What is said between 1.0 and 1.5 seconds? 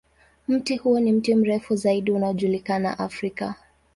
mti